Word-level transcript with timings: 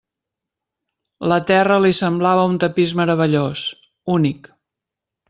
La 1.31 1.37
terra 1.51 1.77
li 1.85 1.91
semblava 1.97 2.47
un 2.53 2.57
tapís 2.63 2.95
meravellós, 3.01 3.67
únic. 4.19 4.51